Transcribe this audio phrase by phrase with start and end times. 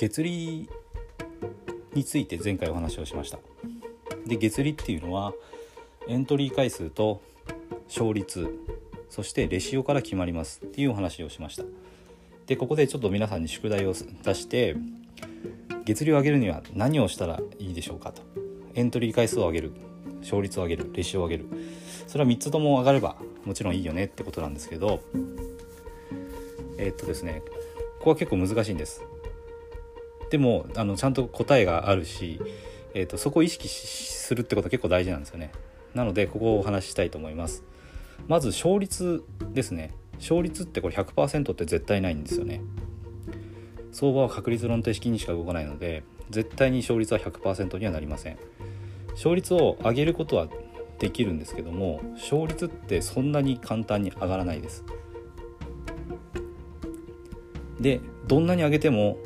[0.00, 0.66] 月利
[1.92, 3.38] について前回お話をしました。
[4.26, 5.34] で月利っていうのは
[6.08, 7.20] エントリー回数と
[7.86, 8.48] 勝率
[9.10, 11.64] そしてレシオから決まりますっていうお話をしました。
[12.46, 14.74] でここでちょっと皆さんに宿題を出して
[15.84, 18.22] 月利を上げるには何をしたらいいでしょうかと。
[18.74, 19.72] エントリー回数を上げる
[20.22, 21.48] 勝率を上げるレシオを上げる。
[22.06, 25.02] それは3つとも上がればもちろんいいよねってことなんですけど
[26.78, 27.42] えー、っとですね
[27.98, 29.02] ここは結構難しいんです。
[30.30, 32.40] でもあのちゃんと答えがあるし、
[32.94, 35.52] えーと、そこを意識するってことは結構大事なんですよね。
[35.94, 37.64] なのでここをお話ししたいと思います。
[38.28, 39.92] まず勝率ですね。
[40.18, 42.60] 勝率ってこれ100%って絶対ないんですよね。
[43.92, 48.38] 相場は確率論定式にしか動かないので絶対に勝率は100%にはなりません。
[49.12, 50.46] 勝率を上げることは
[51.00, 54.84] できるんですけども勝率ってそんなに簡単に上がらないです。
[57.80, 59.18] でどんなに上げても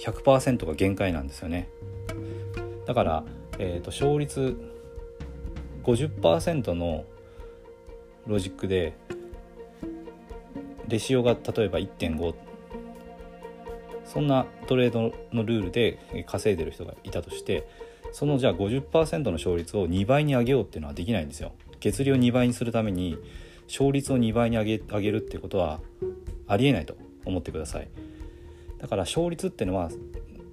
[0.00, 1.68] 100%が限界なんですよね。
[2.86, 3.24] だから、
[3.58, 4.56] えーと、勝率
[5.84, 7.04] 50%の
[8.26, 8.94] ロジックで
[10.88, 12.34] レシオが例えば1.5
[14.04, 17.66] そんなトレードのルールで稼いでる人がいたとして
[18.12, 21.52] そのじゃあ50%の勝率を2倍に上げようっていうのはできないんですよ。
[21.80, 23.16] 月利を2倍にするために
[23.66, 25.80] 勝率を2倍に上げ上げるってことは
[26.46, 27.88] ありえないと思ってください。
[28.82, 29.90] だから勝率っていうのは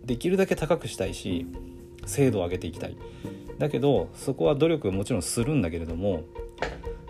[0.06, 1.48] できるだけ高くしたいし
[2.06, 2.96] 精度を上げていきたい。
[3.58, 6.24] だけどそこは努力はもちろんするんだけれども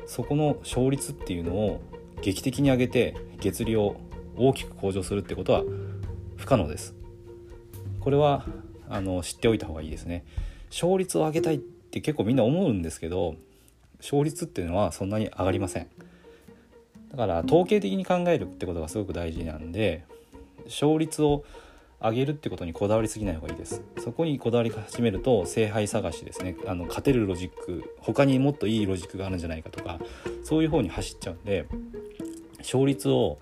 [0.08, 1.82] そこの勝率っていうのを
[2.22, 3.98] 劇的に上げて月利を
[4.36, 5.64] 大きく向上するってことは
[6.38, 6.96] 不可能です。
[8.00, 8.46] これは
[8.88, 10.26] あの知っておいた方がいいですね。
[10.72, 13.36] 勝率を上げたいって結構みんな思うんですけど
[14.00, 15.88] 勝率っていうのはそんなに上がりません。
[17.12, 20.06] だから統計的に考えるってことがすごく大事なんで
[20.70, 21.44] 勝率を
[22.02, 23.84] 上げるってことにこだわりすぎない方がいいです。
[23.98, 26.56] そこにこだわり始めると聖杯探しですね。
[26.66, 30.00] あの勝てるロジック他にもっといいロジックがあるんじゃないかとか
[30.44, 31.68] そういう方に走っちゃうんで
[32.60, 33.40] 勝率を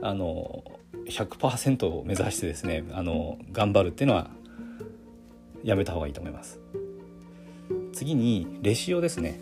[0.00, 0.64] あの
[1.06, 4.30] 100%を目指してですねあの頑張るっていうのは
[5.62, 6.60] やめた方がいいと思います。
[7.92, 9.40] 次にレシオですね。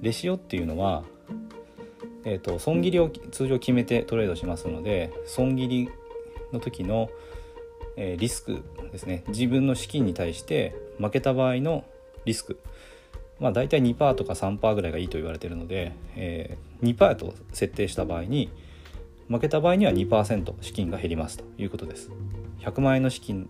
[0.00, 1.04] レシオっていうのは
[2.24, 5.90] えーと、損切りを通常決めてトレードしますので損切り
[6.52, 7.10] の時の、
[7.96, 9.24] えー、リスクですね。
[9.28, 11.84] 自分の資金に対して負けた場合の
[12.24, 12.60] リスク。
[13.38, 18.50] まあ大体2%とか3%ぐらいがいいと言われているので、えー、2%と設定した場合に
[19.28, 22.10] 負けた場合には2%資金が減りますということです。
[22.60, 23.48] 100万円の資金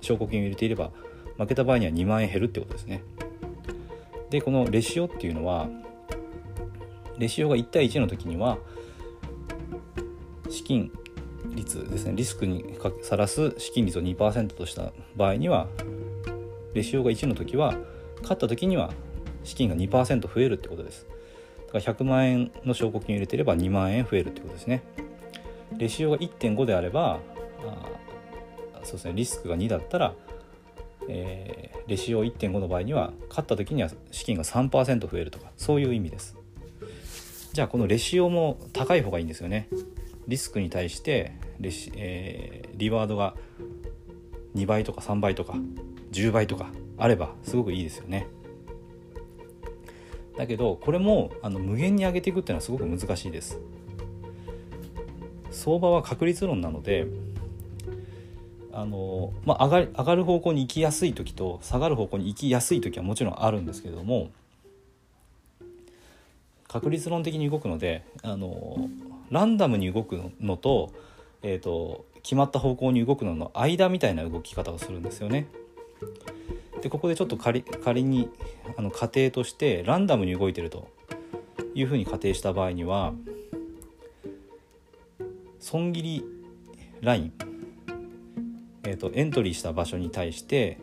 [0.00, 0.90] 証拠金を入れていれば
[1.38, 3.02] 負けた場合には2万円減るってことですね。
[4.30, 5.68] でこのレシオっていうのは
[7.22, 8.58] レシオが1対1の時には
[10.50, 10.90] 資金
[11.54, 15.68] 率ですねリスクにさらす資金率を2%とした場合には
[16.74, 17.76] レシオが1の時は
[18.22, 18.92] 勝った時には
[19.44, 21.06] 資金が2%増えるってことです。
[21.72, 24.82] だから100万円の証拠金を入れてれば2万円増えるってことですね。
[25.76, 27.20] レシオが1.5であれば
[27.64, 30.14] あそうですねリスクが2だったら、
[31.08, 36.41] えー、レシオ1.5の場合には勝った時には資金が3%増えるとかそういう意味です。
[37.52, 39.68] じゃあこのレシオも高い方がいいんですよね。
[40.26, 43.34] リスクに対してレシ、えー、リワードが
[44.54, 45.54] 2倍とか3倍とか
[46.12, 48.26] 10倍とかあればすごくいいですよね。
[50.38, 53.60] だけどこれもあの無限に上げていくっていうのはすごく難しいです。
[55.50, 57.06] 相場は確率論なので
[58.72, 64.30] あの、まあ、上が上がる方向に行きやすい時と下がる方向に行きやすい時はもちろんあるんですけれども
[66.72, 68.88] 確率論的に動くのであの
[69.30, 70.90] ランダムに動くのと,、
[71.42, 75.48] えーと、決まった方向に動くのの間みたいな動き方をするんですよね。
[76.80, 78.28] でここでちょっと仮仮に
[78.76, 80.88] あの仮定としてランダムに動いてると
[81.74, 83.12] いうふうに仮定した場合には
[85.60, 86.24] 損切り
[87.02, 87.32] ライン、
[88.84, 90.78] えーと、エントリーした場所に対して、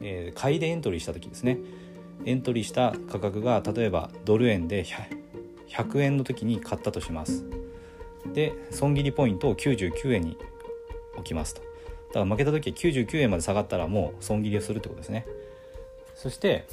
[0.00, 1.58] えー、買いでエントリーした時ですね
[2.24, 4.84] エントリーした価格が例えばドル円で
[5.74, 7.44] 100円の時に買ったとします。
[8.32, 10.38] で損切りポイントを99円に
[11.14, 11.60] 置きますと。
[12.08, 15.26] だから負けた時は99円まで下がったらもう損切りをするってことですね。
[16.14, 16.66] そして、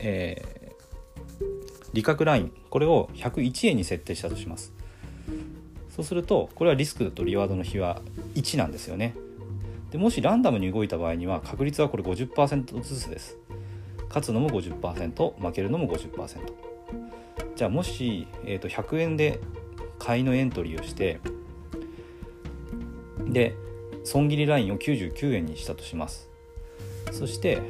[0.00, 1.44] えー、
[1.92, 4.72] 利確ラインこれを101円に設定したとします。
[5.88, 8.00] そうするとこれはリスクとリワードの比は
[8.34, 9.14] 1なんですよね。
[9.90, 13.38] でもしランダムに動いた場合には確率はこれ50%ずつです。
[14.08, 16.69] 勝つのも50%負けるのも50%
[17.60, 19.38] じゃあもし、えー、と100円で
[19.98, 21.20] 買いのエントリーをして
[23.26, 23.54] で
[24.02, 26.30] 損切りラインを99円にしたとします。
[27.12, 27.60] そして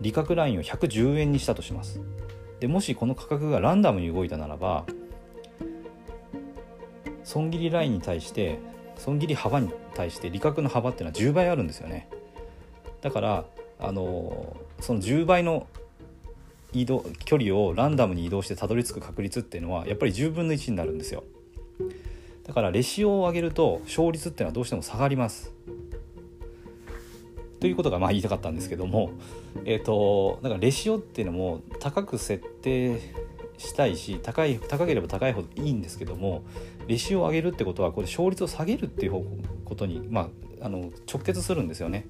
[0.00, 2.00] 利確ラインを110円にしたとします。
[2.60, 4.86] でもしこの価格がランダムに動いたならば
[7.24, 8.58] 損切りラインに対して
[8.96, 12.08] 損切り幅に対して利確の幅っていうのは10倍あるんですよね。
[13.02, 13.44] だから
[13.78, 15.66] あのその10倍の
[16.72, 21.24] 移動距離をランダムに移動してたどり着く確率っていうのはやっぱり10分の1になるんですよ。
[22.46, 25.52] だからレシオを上げると勝率っていうのはどうしても下がります。
[27.60, 29.12] ということがまあ言いたかったんですけども
[29.66, 32.98] えっ、ー、とだからレシオっていうのも高く設定
[33.58, 36.42] したいし高い高ければ高いほどいいんですけども
[36.86, 39.24] レシオを上げるってことはこれ勝率を下げるっていう
[39.66, 40.30] ことに、ま
[40.62, 42.06] あ、あの直結するんですよね。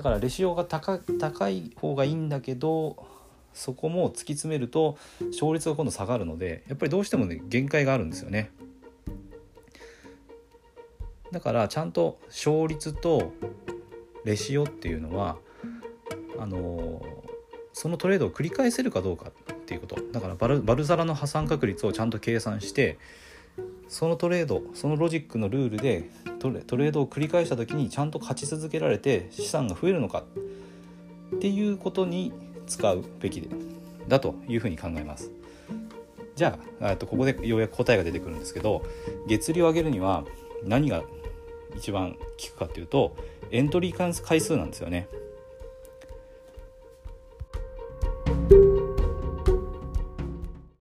[0.00, 3.06] だからレシオが高高い方がいいんだけど
[3.52, 4.96] そこも突き詰めると
[5.30, 8.50] 勝率が今度下がるのでやっぱりどうしてもね限界があるんですよね。
[11.30, 13.34] だからちゃんと勝率と
[14.24, 15.36] レシオっていうのは
[16.38, 17.02] あの
[17.74, 19.96] そのトレードを繰り返せるかどうかっていうこと。
[20.12, 22.96] だからバルバルザラの破産確率をちゃんと計算して
[23.90, 26.08] そのトレードそのロジックのルールで
[26.38, 30.22] トレトレードを繰り返した時にちゃんと勝ち続けられて資産が増えるのか
[31.34, 32.32] っていうことに
[32.68, 33.46] 使うべき
[34.06, 35.32] だというふうに考えます。
[36.36, 38.82] じゃあとここでようやく答えが出てくるんですけど
[39.26, 40.24] 月利を上げるには
[40.64, 41.02] 何が
[41.76, 42.18] 一番効
[42.54, 43.16] くかっていうと
[43.50, 45.08] エントリー回数なんですよね。